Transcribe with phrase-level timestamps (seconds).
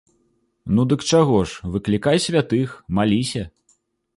[0.77, 2.69] Ну, дык чаго ж, выклікай святых,
[3.01, 3.43] маліся.